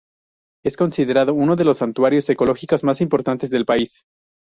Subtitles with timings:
[0.65, 4.03] Es considerada uno de los santuarios ecológicos más importantes del país.